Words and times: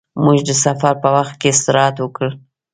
موږ 0.23 0.39
د 0.47 0.51
سفر 0.63 0.93
په 1.03 1.09
وخت 1.15 1.33
کې 1.39 1.47
استراحت 1.53 1.95
وکړ. 1.99 2.29